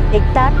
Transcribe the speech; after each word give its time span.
detectar 0.00 0.52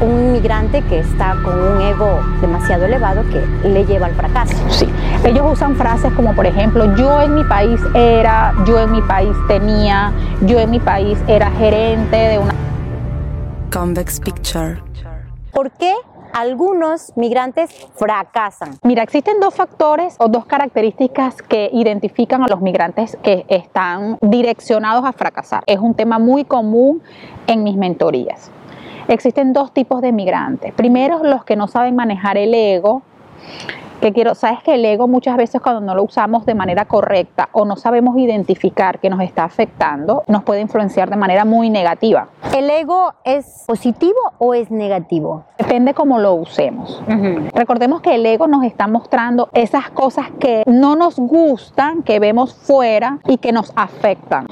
un 0.00 0.32
migrante 0.32 0.82
que 0.82 1.00
está 1.00 1.36
con 1.44 1.58
un 1.58 1.80
ego 1.82 2.20
demasiado 2.40 2.86
elevado 2.86 3.22
que 3.30 3.68
le 3.68 3.84
lleva 3.84 4.06
al 4.06 4.14
fracaso. 4.14 4.56
Sí, 4.70 4.86
ellos 5.24 5.44
usan 5.52 5.76
frases 5.76 6.12
como 6.14 6.34
por 6.34 6.46
ejemplo, 6.46 6.96
yo 6.96 7.20
en 7.20 7.34
mi 7.34 7.44
país 7.44 7.80
era, 7.94 8.54
yo 8.64 8.78
en 8.80 8.92
mi 8.92 9.02
país 9.02 9.36
tenía, 9.46 10.12
yo 10.42 10.58
en 10.58 10.70
mi 10.70 10.80
país 10.80 11.18
era 11.26 11.50
gerente 11.50 12.16
de 12.16 12.38
una... 12.38 12.54
Convex 13.70 14.20
Picture. 14.20 14.82
¿Por 15.52 15.70
qué 15.72 15.94
algunos 16.32 17.12
migrantes 17.16 17.70
fracasan? 17.96 18.78
Mira, 18.82 19.02
existen 19.02 19.40
dos 19.40 19.54
factores 19.54 20.16
o 20.18 20.28
dos 20.28 20.46
características 20.46 21.42
que 21.42 21.70
identifican 21.72 22.42
a 22.42 22.48
los 22.48 22.60
migrantes 22.60 23.16
que 23.22 23.44
están 23.48 24.18
direccionados 24.20 25.04
a 25.04 25.12
fracasar. 25.12 25.62
Es 25.66 25.78
un 25.78 25.94
tema 25.94 26.18
muy 26.18 26.44
común 26.44 27.02
en 27.46 27.62
mis 27.64 27.76
mentorías. 27.76 28.50
Existen 29.08 29.52
dos 29.52 29.72
tipos 29.72 30.00
de 30.02 30.12
migrantes. 30.12 30.72
Primero, 30.74 31.22
los 31.24 31.44
que 31.44 31.56
no 31.56 31.68
saben 31.68 31.96
manejar 31.96 32.38
el 32.38 32.54
ego. 32.54 33.02
Que 34.00 34.12
quiero, 34.12 34.34
sabes 34.34 34.62
que 34.62 34.74
el 34.74 34.84
ego 34.84 35.08
muchas 35.08 35.36
veces 35.36 35.60
cuando 35.60 35.82
no 35.82 35.94
lo 35.94 36.02
usamos 36.02 36.46
de 36.46 36.54
manera 36.54 36.86
correcta 36.86 37.50
o 37.52 37.66
no 37.66 37.76
sabemos 37.76 38.16
identificar 38.16 38.98
que 38.98 39.10
nos 39.10 39.20
está 39.20 39.44
afectando, 39.44 40.24
nos 40.26 40.42
puede 40.42 40.62
influenciar 40.62 41.10
de 41.10 41.16
manera 41.16 41.44
muy 41.44 41.68
negativa. 41.68 42.28
¿El 42.56 42.70
ego 42.70 43.12
es 43.24 43.64
positivo 43.66 44.18
o 44.38 44.54
es 44.54 44.70
negativo? 44.70 45.44
Depende 45.58 45.92
cómo 45.92 46.18
lo 46.18 46.34
usemos. 46.34 47.02
Recordemos 47.52 48.00
que 48.00 48.14
el 48.14 48.24
ego 48.24 48.46
nos 48.46 48.64
está 48.64 48.86
mostrando 48.86 49.50
esas 49.52 49.90
cosas 49.90 50.28
que 50.38 50.62
no 50.66 50.96
nos 50.96 51.16
gustan, 51.16 52.02
que 52.02 52.18
vemos 52.20 52.54
fuera 52.54 53.18
y 53.26 53.36
que 53.36 53.52
nos 53.52 53.70
afectan. 53.76 54.46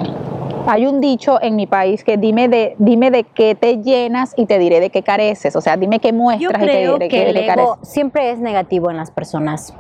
Hay 0.69 0.87
un 0.87 1.01
dicho 1.01 1.41
en 1.41 1.57
mi 1.57 1.67
país 1.67 2.05
que 2.05 2.19
dime 2.19 2.49
de, 2.49 2.77
dime 2.79 3.11
de 3.11 3.25
qué 3.25 3.55
te 3.55 3.79
llenas 3.79 4.35
y 4.37 4.45
te 4.45 4.59
diré 4.59 4.81
de 4.81 4.91
qué 4.91 5.03
careces. 5.03 5.57
O 5.57 5.63
sea, 5.63 5.79
dime 5.79 5.99
qué 5.99 6.13
muestras 6.13 6.63
y 6.63 6.67
te 6.67 6.77
diré 6.79 6.99
de 6.99 7.09
qué 7.09 7.47
careces. 7.47 7.77
Siempre 7.83 8.31
es 8.31 8.39
negativo 8.39 8.91
en 8.91 8.99
las 8.99 9.11
personas. 9.11 9.73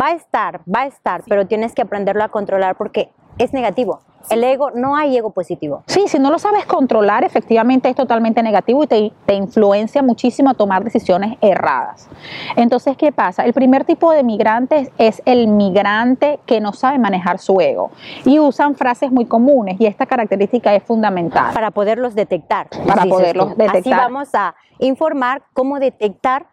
Va 0.00 0.08
a 0.08 0.12
estar, 0.12 0.60
va 0.72 0.82
a 0.82 0.86
estar, 0.86 1.24
pero 1.28 1.48
tienes 1.48 1.74
que 1.74 1.82
aprenderlo 1.82 2.22
a 2.22 2.28
controlar 2.28 2.76
porque 2.76 3.10
es 3.38 3.52
negativo. 3.52 4.00
El 4.30 4.44
ego, 4.44 4.70
no 4.70 4.96
hay 4.96 5.16
ego 5.16 5.30
positivo. 5.30 5.82
Sí, 5.86 6.04
si 6.06 6.18
no 6.18 6.30
lo 6.30 6.38
sabes 6.38 6.66
controlar, 6.66 7.24
efectivamente 7.24 7.88
es 7.88 7.96
totalmente 7.96 8.42
negativo 8.42 8.84
y 8.84 8.86
te, 8.86 9.12
te, 9.24 9.34
influencia 9.34 10.02
muchísimo 10.02 10.50
a 10.50 10.54
tomar 10.54 10.84
decisiones 10.84 11.36
erradas. 11.40 12.08
Entonces, 12.56 12.96
¿qué 12.96 13.12
pasa? 13.12 13.44
El 13.44 13.52
primer 13.52 13.84
tipo 13.84 14.12
de 14.12 14.22
migrantes 14.22 14.90
es 14.98 15.22
el 15.24 15.48
migrante 15.48 16.40
que 16.46 16.60
no 16.60 16.72
sabe 16.72 16.98
manejar 16.98 17.38
su 17.38 17.60
ego 17.60 17.90
y 18.24 18.38
usan 18.38 18.74
frases 18.74 19.10
muy 19.10 19.26
comunes 19.26 19.80
y 19.80 19.86
esta 19.86 20.06
característica 20.06 20.74
es 20.74 20.82
fundamental. 20.82 21.52
Para 21.54 21.70
poderlos 21.70 22.14
detectar. 22.14 22.68
Para 22.86 23.04
poderlos 23.04 23.56
detectar. 23.56 23.76
Así 23.76 23.90
vamos 23.90 24.34
a 24.34 24.54
informar 24.78 25.42
cómo 25.52 25.78
detectar 25.78 26.46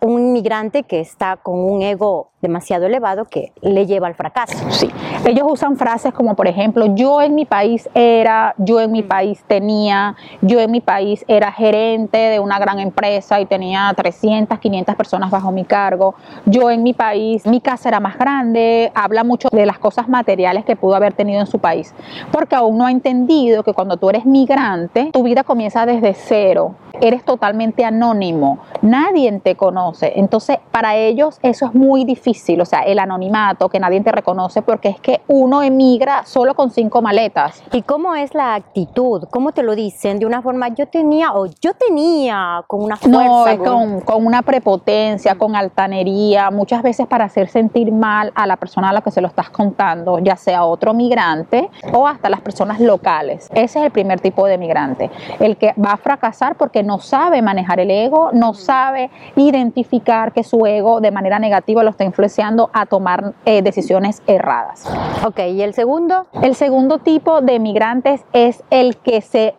un 0.00 0.20
inmigrante 0.20 0.82
que 0.84 1.00
está 1.00 1.36
con 1.36 1.58
un 1.58 1.82
ego 1.82 2.30
demasiado 2.40 2.86
elevado 2.86 3.26
que 3.26 3.52
le 3.60 3.86
lleva 3.86 4.06
al 4.06 4.14
fracaso. 4.14 4.70
Sí, 4.70 4.90
ellos 5.26 5.46
usan 5.50 5.76
frases 5.76 6.14
como 6.14 6.34
por 6.34 6.48
ejemplo, 6.48 6.86
yo 6.94 7.20
en 7.20 7.34
mi 7.34 7.44
país 7.44 7.88
era, 7.94 8.54
yo 8.56 8.80
en 8.80 8.92
mi 8.92 9.02
país 9.02 9.44
tenía, 9.46 10.16
yo 10.40 10.58
en 10.60 10.70
mi 10.70 10.80
país 10.80 11.24
era 11.28 11.52
gerente 11.52 12.16
de 12.16 12.40
una 12.40 12.58
gran 12.58 12.78
empresa 12.78 13.40
y 13.40 13.46
tenía 13.46 13.92
300, 13.94 14.58
500 14.58 14.94
personas 14.94 15.30
bajo 15.30 15.52
mi 15.52 15.64
cargo, 15.64 16.14
yo 16.46 16.70
en 16.70 16.82
mi 16.82 16.94
país, 16.94 17.46
mi 17.46 17.60
casa 17.60 17.90
era 17.90 18.00
más 18.00 18.16
grande, 18.16 18.90
habla 18.94 19.22
mucho 19.22 19.48
de 19.52 19.66
las 19.66 19.78
cosas 19.78 20.08
materiales 20.08 20.64
que 20.64 20.76
pudo 20.76 20.94
haber 20.94 21.12
tenido 21.12 21.40
en 21.40 21.46
su 21.46 21.58
país, 21.58 21.94
porque 22.32 22.54
aún 22.54 22.78
no 22.78 22.86
ha 22.86 22.90
entendido 22.90 23.62
que 23.62 23.74
cuando 23.74 23.98
tú 23.98 24.08
eres 24.08 24.24
migrante, 24.24 25.10
tu 25.12 25.22
vida 25.22 25.44
comienza 25.44 25.84
desde 25.84 26.14
cero, 26.14 26.74
eres 27.00 27.24
totalmente 27.24 27.84
anónimo, 27.84 28.58
nadie 28.82 29.30
te 29.42 29.54
conoce, 29.54 30.12
entonces 30.16 30.58
para 30.72 30.96
ellos 30.96 31.38
eso 31.42 31.66
es 31.66 31.74
muy 31.74 32.04
difícil 32.04 32.30
o 32.60 32.64
sea, 32.64 32.80
el 32.80 32.98
anonimato, 32.98 33.68
que 33.68 33.78
nadie 33.78 34.00
te 34.00 34.12
reconoce, 34.12 34.62
porque 34.62 34.88
es 34.88 35.00
que 35.00 35.20
uno 35.28 35.62
emigra 35.62 36.24
solo 36.24 36.54
con 36.54 36.70
cinco 36.70 37.02
maletas. 37.02 37.62
¿Y 37.72 37.82
cómo 37.82 38.14
es 38.14 38.34
la 38.34 38.54
actitud? 38.54 39.24
¿Cómo 39.30 39.52
te 39.52 39.62
lo 39.62 39.74
dicen? 39.74 40.18
De 40.18 40.26
una 40.26 40.42
forma, 40.42 40.68
yo 40.68 40.86
tenía 40.86 41.34
o 41.34 41.46
yo 41.46 41.74
tenía 41.74 42.64
con 42.66 42.82
una 42.82 42.96
fuerza. 42.96 43.18
No, 43.18 43.46
es 43.46 43.58
con, 43.58 44.00
con 44.00 44.26
una 44.26 44.42
prepotencia, 44.42 45.36
con 45.36 45.54
altanería, 45.54 46.50
muchas 46.50 46.82
veces 46.82 47.06
para 47.06 47.24
hacer 47.24 47.48
sentir 47.48 47.92
mal 47.92 48.32
a 48.34 48.46
la 48.46 48.56
persona 48.56 48.90
a 48.90 48.92
la 48.92 49.02
que 49.02 49.10
se 49.10 49.20
lo 49.20 49.28
estás 49.28 49.50
contando, 49.50 50.18
ya 50.18 50.36
sea 50.36 50.64
otro 50.64 50.94
migrante 50.94 51.68
o 51.92 52.06
hasta 52.06 52.28
las 52.28 52.40
personas 52.40 52.80
locales. 52.80 53.48
Ese 53.54 53.78
es 53.78 53.84
el 53.84 53.90
primer 53.90 54.20
tipo 54.20 54.46
de 54.46 54.58
migrante, 54.58 55.10
el 55.38 55.56
que 55.56 55.74
va 55.74 55.92
a 55.92 55.96
fracasar 55.96 56.56
porque 56.56 56.82
no 56.82 56.89
sabe 56.98 57.42
manejar 57.42 57.80
el 57.80 57.90
ego, 57.90 58.30
no 58.32 58.54
sabe 58.54 59.10
identificar 59.36 60.32
que 60.32 60.44
su 60.44 60.66
ego 60.66 61.00
de 61.00 61.10
manera 61.10 61.38
negativa 61.38 61.82
lo 61.82 61.90
está 61.90 62.04
influenciando 62.04 62.70
a 62.72 62.86
tomar 62.86 63.34
eh, 63.44 63.62
decisiones 63.62 64.22
erradas. 64.26 64.90
Ok, 65.24 65.38
¿y 65.52 65.62
el 65.62 65.74
segundo? 65.74 66.26
El 66.42 66.54
segundo 66.54 66.98
tipo 66.98 67.40
de 67.40 67.58
migrantes 67.58 68.24
es 68.32 68.64
el 68.70 68.96
que 68.96 69.20
se 69.20 69.54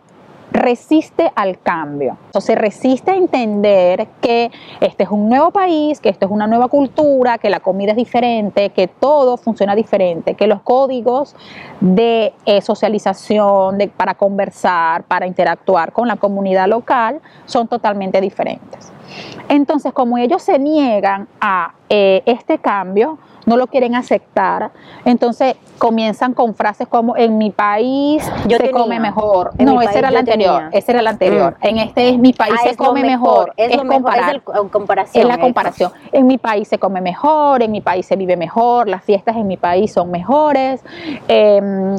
resiste 0.51 1.31
al 1.35 1.59
cambio. 1.59 2.17
Se 2.39 2.55
resiste 2.55 3.11
a 3.11 3.15
entender 3.15 4.07
que 4.21 4.51
este 4.79 5.03
es 5.03 5.09
un 5.09 5.29
nuevo 5.29 5.51
país, 5.51 5.99
que 5.99 6.09
esto 6.09 6.25
es 6.25 6.31
una 6.31 6.47
nueva 6.47 6.67
cultura, 6.67 7.37
que 7.37 7.49
la 7.49 7.59
comida 7.59 7.91
es 7.91 7.97
diferente, 7.97 8.69
que 8.69 8.87
todo 8.87 9.37
funciona 9.37 9.75
diferente, 9.75 10.35
que 10.35 10.47
los 10.47 10.61
códigos 10.61 11.35
de 11.79 12.33
eh, 12.45 12.61
socialización, 12.61 13.77
de, 13.77 13.87
para 13.87 14.15
conversar, 14.15 15.03
para 15.03 15.25
interactuar 15.25 15.91
con 15.93 16.07
la 16.07 16.17
comunidad 16.17 16.67
local 16.67 17.21
son 17.45 17.67
totalmente 17.67 18.19
diferentes. 18.21 18.91
Entonces, 19.49 19.93
como 19.93 20.17
ellos 20.17 20.41
se 20.41 20.59
niegan 20.59 21.27
a 21.39 21.73
eh, 21.89 22.23
este 22.25 22.57
cambio, 22.57 23.17
no 23.45 23.57
lo 23.57 23.67
quieren 23.67 23.95
aceptar, 23.95 24.71
entonces 25.05 25.55
comienzan 25.77 26.33
con 26.33 26.53
frases 26.53 26.87
como 26.87 27.17
en 27.17 27.37
mi 27.37 27.49
país 27.49 28.23
yo 28.47 28.57
se 28.57 28.71
come 28.71 28.99
mejor. 28.99 29.51
no, 29.59 29.81
ese 29.81 29.99
era 29.99 30.09
el 30.09 30.17
anterior, 30.17 30.69
ese 30.71 30.91
era 30.91 31.01
el 31.01 31.07
anterior. 31.07 31.57
En 31.61 31.77
este 31.77 32.09
es 32.09 32.19
mi 32.19 32.33
país 32.33 32.53
ah, 32.57 32.69
se 32.69 32.75
come 32.75 33.03
mejor. 33.03 33.53
Es, 33.57 33.75
comparar, 33.77 34.41
comparación. 34.41 35.23
Es 35.23 35.27
la 35.27 35.39
comparación. 35.39 35.91
En 36.11 36.27
mi 36.27 36.37
país 36.37 36.67
se 36.67 36.77
come 36.77 37.01
mejor, 37.01 37.63
en 37.63 37.71
mi 37.71 37.81
país 37.81 38.05
se 38.05 38.15
vive 38.15 38.37
mejor, 38.37 38.87
las 38.87 39.03
fiestas 39.03 39.35
en 39.35 39.47
mi 39.47 39.57
país 39.57 39.91
son 39.91 40.11
mejores. 40.11 40.83
Em, 41.27 41.95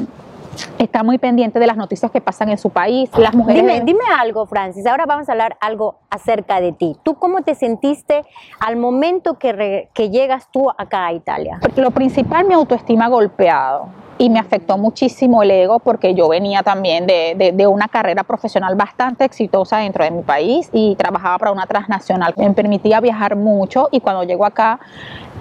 está 0.79 1.03
muy 1.03 1.19
pendiente 1.19 1.59
de 1.59 1.67
las 1.67 1.77
noticias 1.77 2.11
que 2.11 2.21
pasan 2.21 2.49
en 2.51 2.59
su 2.59 2.71
país. 2.71 3.11
Las 3.17 3.35
mujeres. 3.35 3.63
Dime, 3.63 3.81
dime 3.81 4.05
algo, 4.19 4.47
Francis. 4.47 4.87
Ahora 4.87 5.07
vamos 5.07 5.29
a 5.29 5.33
hablar 5.33 5.57
algo 5.61 5.97
acerca 6.11 6.61
de 6.61 6.73
ti. 6.73 6.97
¿Tú 7.03 7.15
cómo 7.15 7.43
te 7.43 7.55
sentiste 7.55 8.25
al 8.61 8.77
momento 8.77 9.39
que, 9.39 9.89
que 9.95 10.11
llegas 10.11 10.49
tú 10.51 10.71
acá 10.71 11.07
a 11.07 11.13
Italia? 11.13 11.61
Lo 11.77 11.91
principal, 11.91 12.47
mi 12.47 12.55
autoestima 12.55 13.09
golpeado 13.09 13.89
y 14.19 14.31
me 14.31 14.39
afectó 14.39 14.79
muchísimo 14.79 15.43
el 15.43 15.51
ego 15.51 15.79
porque 15.81 16.15
yo 16.15 16.29
venía 16.29 16.63
también 16.63 17.07
de, 17.07 17.35
de, 17.37 17.53
de, 17.53 17.67
una 17.67 17.89
carrera 17.89 18.23
profesional 18.23 18.77
bastante 18.77 19.25
exitosa 19.25 19.79
dentro 19.79 20.05
de 20.05 20.11
mi 20.11 20.23
país 20.23 20.69
y 20.73 20.95
trabajaba 20.97 21.39
para 21.39 21.53
una 21.53 21.67
transnacional. 21.67 22.35
Me 22.37 22.51
permitía 22.53 23.01
viajar 23.01 23.37
mucho 23.37 23.89
y 23.91 24.01
cuando 24.01 24.23
llego 24.23 24.45
acá, 24.45 24.79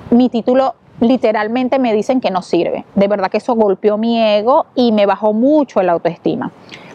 mi 0.09 0.29
título 0.29 0.75
literalmente 1.01 1.79
me 1.79 1.94
dicen 1.94 2.22
que 2.22 2.31
no 2.31 2.41
sirve. 2.41 2.85
De 2.95 3.07
verdad 3.07 3.29
que 3.29 3.38
eso 3.38 3.56
golpeó 3.56 3.97
mi 3.97 4.22
ego 4.22 4.67
y 4.75 4.94
me 4.94 5.06
bajó 5.06 5.34
mucho 5.34 5.81
la 5.81 5.91
autoestima. 5.91 6.51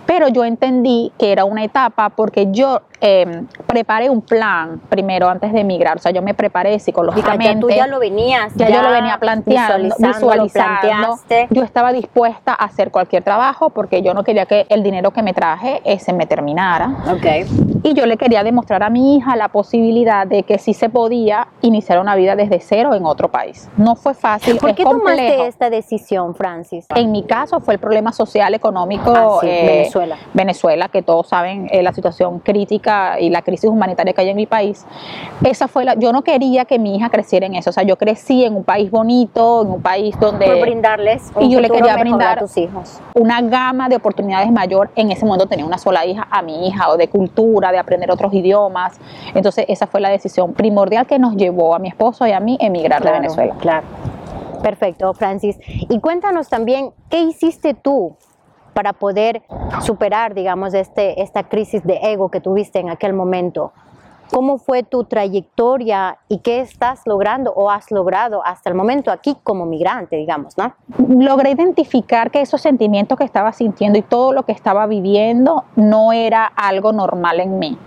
Pero 0.06 0.28
yo 0.28 0.44
entendí 0.44 1.12
que 1.18 1.32
era 1.32 1.44
una 1.44 1.64
etapa 1.64 2.10
porque 2.10 2.48
yo 2.50 2.80
Em, 3.00 3.46
preparé 3.66 4.08
un 4.08 4.22
plan 4.22 4.80
primero 4.88 5.28
antes 5.28 5.52
de 5.52 5.60
emigrar, 5.60 5.98
o 5.98 6.00
sea, 6.00 6.12
yo 6.12 6.22
me 6.22 6.32
preparé 6.32 6.78
psicológicamente. 6.78 7.54
ya 7.54 7.60
tú 7.60 7.68
ya 7.68 7.86
lo 7.86 7.98
venías. 7.98 8.54
Ya, 8.54 8.70
yo 8.70 8.80
lo 8.80 8.90
venía 8.90 9.18
planteando, 9.18 9.94
visualizando. 9.98 11.18
Yo 11.50 11.62
estaba 11.62 11.92
dispuesta 11.92 12.52
a 12.52 12.64
hacer 12.64 12.90
cualquier 12.90 13.22
trabajo 13.22 13.70
porque 13.70 14.00
yo 14.00 14.14
no 14.14 14.24
quería 14.24 14.46
que 14.46 14.66
el 14.70 14.82
dinero 14.82 15.10
que 15.10 15.22
me 15.22 15.34
traje 15.34 15.82
se 15.98 16.12
me 16.12 16.26
terminara. 16.26 16.96
Okay. 17.16 17.46
Y 17.82 17.92
yo 17.94 18.06
le 18.06 18.16
quería 18.16 18.42
demostrar 18.42 18.82
a 18.82 18.90
mi 18.90 19.16
hija 19.16 19.36
la 19.36 19.48
posibilidad 19.48 20.26
de 20.26 20.42
que 20.42 20.58
sí 20.58 20.72
se 20.72 20.88
podía 20.88 21.48
iniciar 21.60 21.98
una 21.98 22.14
vida 22.14 22.34
desde 22.34 22.60
cero 22.60 22.94
en 22.94 23.04
otro 23.04 23.30
país. 23.30 23.68
No 23.76 23.94
fue 23.94 24.14
fácil. 24.14 24.56
¿Por 24.56 24.74
qué 24.74 24.84
complejo. 24.84 25.16
tomaste 25.16 25.48
esta 25.48 25.70
decisión, 25.70 26.34
Francis? 26.34 26.86
En 26.94 27.12
mi 27.12 27.24
caso 27.24 27.60
fue 27.60 27.74
el 27.74 27.80
problema 27.80 28.12
social, 28.12 28.54
económico. 28.54 29.12
Ah, 29.14 29.40
eh, 29.42 29.88
Venezuela. 30.00 30.16
Venezuela, 30.34 30.88
que 30.88 31.02
todos 31.02 31.28
saben 31.28 31.68
eh, 31.70 31.82
la 31.82 31.92
situación 31.92 32.38
crítica 32.40 33.18
y 33.20 33.30
la 33.30 33.42
crisis 33.42 33.70
humanitaria 33.70 34.12
que 34.12 34.20
hay 34.20 34.28
en 34.30 34.36
mi 34.36 34.46
país, 34.46 34.86
esa 35.42 35.68
fue 35.68 35.84
la, 35.84 35.94
yo 35.94 36.12
no 36.12 36.22
quería 36.22 36.64
que 36.64 36.78
mi 36.78 36.96
hija 36.96 37.08
creciera 37.10 37.46
en 37.46 37.54
eso, 37.54 37.70
o 37.70 37.72
sea, 37.72 37.82
yo 37.82 37.96
crecí 37.96 38.44
en 38.44 38.54
un 38.56 38.64
país 38.64 38.90
bonito, 38.90 39.62
en 39.62 39.70
un 39.70 39.82
país 39.82 40.18
donde... 40.20 40.46
Por 40.46 40.60
brindarles 40.60 41.32
y 41.40 41.50
yo 41.50 41.60
le 41.60 41.70
quería 41.70 41.96
brindar 41.96 42.38
a 42.38 42.40
tus 42.40 42.56
hijos. 42.56 43.00
una 43.14 43.40
gama 43.42 43.88
de 43.88 43.96
oportunidades 43.96 44.50
mayor, 44.50 44.90
en 44.96 45.10
ese 45.10 45.24
momento 45.24 45.46
tenía 45.46 45.64
una 45.64 45.78
sola 45.78 46.04
hija 46.04 46.26
a 46.30 46.42
mi 46.42 46.68
hija, 46.68 46.90
o 46.90 46.96
de 46.96 47.08
cultura, 47.08 47.72
de 47.72 47.78
aprender 47.78 48.10
otros 48.10 48.32
idiomas, 48.32 48.98
entonces 49.34 49.64
esa 49.68 49.86
fue 49.86 50.00
la 50.00 50.08
decisión 50.08 50.52
primordial 50.52 51.06
que 51.06 51.18
nos 51.18 51.36
llevó 51.36 51.74
a 51.74 51.78
mi 51.78 51.88
esposo 51.88 52.26
y 52.26 52.32
a 52.32 52.40
mí 52.40 52.56
emigrar 52.60 53.02
de 53.02 53.12
Venezuela. 53.12 53.54
Claro. 53.60 53.86
Perfecto, 54.62 55.12
Francis. 55.14 55.58
Y 55.66 56.00
cuéntanos 56.00 56.48
también, 56.48 56.90
¿qué 57.10 57.20
hiciste 57.20 57.74
tú 57.74 58.16
para 58.76 58.92
poder 58.92 59.42
superar, 59.80 60.34
digamos, 60.34 60.74
este, 60.74 61.22
esta 61.22 61.44
crisis 61.44 61.82
de 61.82 61.98
ego 62.02 62.28
que 62.28 62.42
tuviste 62.42 62.78
en 62.78 62.90
aquel 62.90 63.14
momento? 63.14 63.72
¿Cómo 64.30 64.58
fue 64.58 64.82
tu 64.82 65.04
trayectoria 65.04 66.18
y 66.28 66.40
qué 66.40 66.60
estás 66.60 67.00
logrando 67.06 67.54
o 67.54 67.70
has 67.70 67.90
logrado 67.90 68.44
hasta 68.44 68.68
el 68.68 68.74
momento 68.74 69.10
aquí 69.10 69.34
como 69.42 69.64
migrante, 69.64 70.16
digamos, 70.16 70.58
¿no? 70.58 70.74
Logré 70.98 71.52
identificar 71.52 72.30
que 72.30 72.42
esos 72.42 72.60
sentimientos 72.60 73.16
que 73.16 73.24
estaba 73.24 73.50
sintiendo 73.54 73.98
y 73.98 74.02
todo 74.02 74.34
lo 74.34 74.42
que 74.42 74.52
estaba 74.52 74.86
viviendo 74.86 75.64
no 75.74 76.12
era 76.12 76.44
algo 76.44 76.92
normal 76.92 77.40
en 77.40 77.58
mí 77.58 77.78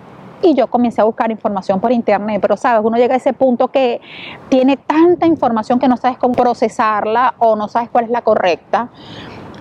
y 0.42 0.56
yo 0.56 0.68
comencé 0.68 1.02
a 1.02 1.04
buscar 1.04 1.32
información 1.32 1.80
por 1.80 1.92
internet, 1.92 2.40
pero 2.42 2.58
sabes, 2.58 2.82
uno 2.84 2.98
llega 2.98 3.14
a 3.14 3.18
ese 3.18 3.34
punto 3.34 3.68
que 3.68 4.02
tiene 4.48 4.78
tanta 4.78 5.26
información 5.26 5.80
que 5.80 5.88
no 5.88 5.98
sabes 5.98 6.18
cómo 6.18 6.34
procesarla 6.34 7.36
o 7.40 7.56
no 7.56 7.68
sabes 7.68 7.90
cuál 7.90 8.06
es 8.06 8.12
la 8.12 8.22
correcta. 8.22 8.90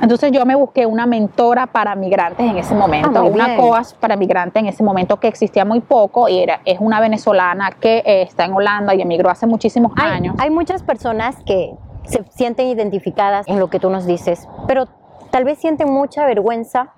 Entonces 0.01 0.31
yo 0.33 0.45
me 0.47 0.55
busqué 0.55 0.87
una 0.87 1.07
mentora 1.07 1.67
para 1.67 1.95
migrantes 1.95 2.47
en 2.49 2.57
ese 2.59 2.75
momento, 2.75 3.19
Ah, 3.19 3.23
una. 3.23 3.57
COAS 3.57 3.95
para 3.95 4.17
migrantes 4.17 4.61
en 4.61 4.69
ese 4.69 4.83
momento 4.83 5.19
que 5.19 5.29
existía 5.29 5.65
muy 5.65 5.81
poco 5.81 6.29
y 6.29 6.39
era, 6.39 6.61
es 6.65 6.79
una 6.81 7.01
venezolana 7.01 7.73
que 7.73 7.99
eh, 8.07 8.23
está 8.23 8.45
en 8.45 8.53
Holanda 8.53 8.95
y 8.95 9.03
emigró 9.03 9.31
hace 9.31 9.47
muchísimos 9.47 9.93
Hay, 9.97 10.11
años. 10.13 10.37
hay 10.39 10.51
muchas 10.51 10.83
personas 10.83 11.37
que 11.45 11.75
se 12.05 12.25
sienten 12.31 12.69
identificadas 12.69 13.47
en 13.49 13.59
lo 13.59 13.69
que 13.69 13.81
tú 13.81 13.91
nos 13.91 14.07
dices, 14.07 14.49
pero 14.67 14.87
tal 15.31 15.45
vez 15.45 15.59
sienten 15.59 15.93
mucha 15.93 16.25
vergüenza 16.27 16.91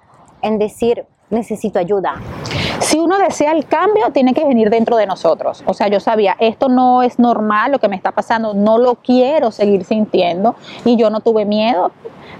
en 0.43 0.59
decir 0.59 1.07
necesito 1.31 1.79
ayuda. 1.79 2.15
Si 2.91 2.99
uno 2.99 3.19
desea 3.21 3.53
el 3.53 3.67
cambio, 3.67 4.11
tiene 4.13 4.35
que 4.35 4.45
venir 4.45 4.69
dentro 4.69 4.97
de 4.97 5.07
nosotros. 5.07 5.63
O 5.65 5.75
sea, 5.75 5.87
yo 5.87 6.01
sabía, 6.01 6.35
esto 6.41 6.69
no 6.69 7.05
es 7.05 7.21
normal 7.21 7.71
lo 7.71 7.79
que 7.79 7.87
me 7.89 7.95
está 7.95 8.11
pasando, 8.11 8.53
no 8.53 8.79
lo 8.79 8.97
quiero 8.97 9.53
seguir 9.53 9.85
sintiendo 9.85 10.57
y 10.85 10.97
yo 10.97 11.09
no 11.09 11.21
tuve 11.21 11.45
miedo 11.45 11.93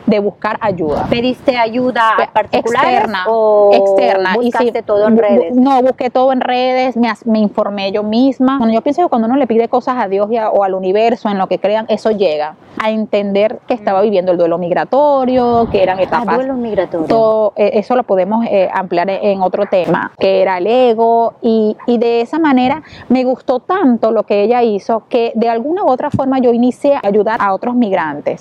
de 0.07 0.19
buscar 0.19 0.59
ayuda. 0.61 1.07
¿Pediste 1.09 1.57
ayuda 1.57 2.17
particular 2.33 2.85
externa, 2.85 3.25
o 3.29 3.71
externa. 3.73 4.33
Y 4.33 4.45
buscaste 4.47 4.83
todo 4.83 5.07
en 5.07 5.17
redes? 5.19 5.55
No, 5.55 5.81
busqué 5.83 6.11
todo 6.11 6.33
en 6.33 6.41
redes, 6.41 6.97
me, 6.97 7.13
me 7.27 7.39
informé 7.39 7.93
yo 7.93 8.03
misma. 8.03 8.59
Bueno, 8.59 8.73
yo 8.73 8.81
pienso 8.81 9.03
que 9.03 9.09
cuando 9.09 9.29
uno 9.29 9.37
le 9.37 9.47
pide 9.47 9.69
cosas 9.69 9.97
a 9.99 10.09
Dios 10.09 10.29
y 10.33 10.37
a- 10.37 10.51
o 10.51 10.65
al 10.65 10.75
universo, 10.75 11.29
en 11.29 11.39
lo 11.39 11.47
que 11.47 11.61
crean, 11.61 11.85
eso 11.89 12.11
llega 12.11 12.57
a 12.83 12.91
entender 12.91 13.61
que 13.69 13.75
estaba 13.75 14.01
viviendo 14.01 14.33
el 14.33 14.39
duelo 14.39 14.59
migratorio, 14.59 15.69
que 15.71 15.83
eran 15.83 15.99
Ah, 15.99 16.03
etapas 16.03 16.35
duelo 16.37 16.55
migratorio. 16.55 17.07
todo, 17.07 17.53
eh, 17.57 17.73
eso 17.75 17.95
lo 17.95 18.03
podemos 18.03 18.45
eh, 18.47 18.69
ampliar 18.73 19.09
en 19.11 19.21
en 19.31 19.43
otro 19.43 19.67
tema, 19.67 20.11
que 20.19 20.40
era 20.43 20.59
el 20.59 20.67
ego, 20.67 21.35
y, 21.43 21.77
y 21.87 21.99
de 21.99 22.21
esa 22.21 22.39
manera 22.39 22.83
me 23.09 23.25
gustó 23.25 23.61
tanto 23.61 24.13
lo 24.13 24.25
que 24.25 24.43
ella 24.43 24.63
hizo 24.63 25.05
que 25.09 25.33
de 25.35 25.49
alguna 25.49 25.85
u 25.85 25.91
otra 25.91 26.11
forma 26.11 26.39
yo 26.39 26.53
inicié 26.53 26.95
a 26.95 27.01
ayudar 27.03 27.41
a 27.41 27.55
otros 27.55 27.75
migrantes. 27.75 28.41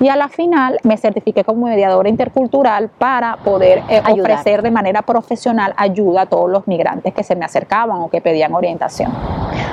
Y 0.00 0.08
a 0.08 0.16
la 0.16 0.28
final 0.28 0.78
me 0.82 0.96
certifiqué 0.96 1.44
como 1.44 1.66
mediadora 1.66 2.08
intercultural 2.08 2.88
para 2.88 3.36
poder 3.38 3.82
eh, 3.88 4.02
ofrecer 4.10 4.62
de 4.62 4.70
manera 4.70 5.02
profesional 5.02 5.74
ayuda 5.76 6.22
a 6.22 6.26
todos 6.26 6.50
los 6.50 6.66
migrantes 6.66 7.14
que 7.14 7.22
se 7.22 7.36
me 7.36 7.44
acercaban 7.44 7.98
o 8.00 8.10
que 8.10 8.20
pedían 8.20 8.54
orientación. 8.54 9.12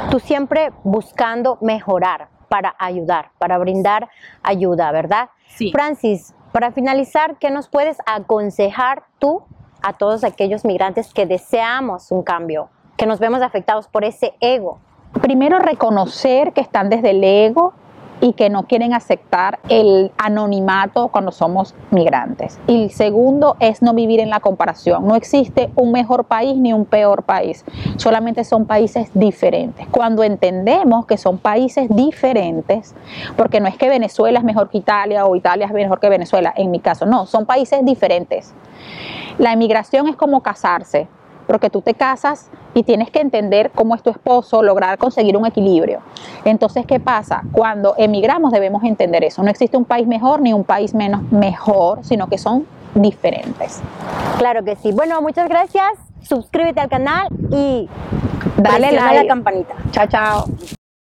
Tú 0.10 0.20
siempre 0.20 0.72
buscando 0.84 1.58
mejorar 1.62 2.28
para 2.50 2.76
ayudar, 2.80 3.32
para 3.38 3.58
brindar 3.58 4.08
ayuda, 4.44 4.92
¿verdad? 4.92 5.30
Sí. 5.48 5.72
Francis, 5.72 6.34
para 6.52 6.72
finalizar, 6.72 7.36
¿qué 7.38 7.50
nos 7.50 7.68
puedes 7.68 7.98
aconsejar 8.06 9.04
tú 9.20 9.44
a 9.86 9.94
todos 9.94 10.24
aquellos 10.24 10.66
migrantes 10.66 11.14
que 11.14 11.26
deseamos 11.26 12.12
un 12.12 12.24
cambio, 12.24 12.70
que 12.98 13.06
nos 13.06 13.20
vemos 13.20 13.42
afectados 13.42 13.88
por 13.88 14.04
ese 14.04 14.34
ego? 14.40 14.80
primero 15.22 15.60
reconocer 15.60 16.54
que 16.54 16.62
están 16.62 16.90
desde 16.90 17.12
el 17.12 17.24
ego 17.24 17.74
y 18.22 18.34
que 18.34 18.50
no 18.50 18.64
quieren 18.64 18.94
aceptar 18.94 19.60
el 19.68 20.12
anonimato 20.18 21.10
cuando 21.10 21.32
somos 21.32 21.76
migrantes. 21.92 22.60
Y 22.66 22.84
el 22.84 22.92
segundo 22.92 23.58
es 23.60 23.82
no 23.82 23.94
vivir 23.94 24.22
en 24.22 24.30
la 24.30 24.40
comparación. 24.40 25.06
No 25.06 25.16
existe 25.16 25.70
un 25.76 25.92
mejor 25.92 26.24
país 26.24 26.56
ni 26.56 26.72
un 26.72 26.86
peor 26.86 27.24
país. 27.24 27.66
Solamente 27.98 28.46
son 28.46 28.66
países 28.66 29.10
diferentes. 29.14 29.86
Cuando 29.92 30.24
entendemos 30.24 31.06
que 31.06 31.18
son 31.18 31.38
países 31.38 31.90
diferentes, 31.90 32.96
porque 33.36 33.60
no 33.60 33.68
es 33.68 33.78
que 33.78 33.90
Venezuela 33.90 34.40
es 34.40 34.46
mejor 34.46 34.70
que 34.70 34.78
Italia 34.78 35.26
o 35.26 35.36
Italia 35.36 35.66
es 35.66 35.74
mejor 35.74 36.00
que 36.00 36.08
Venezuela, 36.08 36.54
en 36.56 36.72
mi 36.72 36.80
caso, 36.80 37.06
no, 37.06 37.26
son 37.26 37.46
países 37.46 37.84
diferentes. 37.84 38.54
La 39.38 39.54
emigración 39.54 40.08
es 40.08 40.16
como 40.16 40.42
casarse, 40.42 41.08
porque 41.48 41.70
tú 41.70 41.82
te 41.82 41.94
casas 41.94 42.50
y 42.74 42.84
tienes 42.84 43.10
que 43.12 43.20
entender 43.20 43.72
cómo 43.74 43.96
es 43.96 44.04
tu 44.04 44.10
esposo, 44.10 44.64
lograr 44.64 44.98
conseguir 44.98 45.38
un 45.38 45.46
equilibrio. 45.46 46.00
Entonces, 46.44 46.86
¿qué 46.86 47.00
pasa? 47.00 47.44
Cuando 47.52 47.96
emigramos 47.98 48.52
debemos 48.52 48.84
entender 48.84 49.24
eso. 49.24 49.44
No 49.44 49.50
existe 49.50 49.78
un 49.78 49.86
país 49.86 50.08
mejor 50.08 50.42
ni 50.42 50.54
un 50.54 50.64
país 50.64 50.94
menos 50.94 51.22
mejor, 51.32 52.00
sino 52.04 52.28
que 52.28 52.38
son 52.38 52.66
diferentes. 52.94 53.82
Claro 54.38 54.64
que 54.64 54.76
sí. 54.76 54.92
Bueno, 54.92 55.22
muchas 55.22 55.50
gracias. 55.50 55.92
Suscríbete 56.24 56.80
al 56.80 56.90
canal 56.90 57.28
y 57.52 57.88
Dale 58.58 58.92
like. 58.92 59.24
la 59.24 59.28
campanita. 59.28 59.76
Chao, 59.92 60.08
chao. 60.08 60.46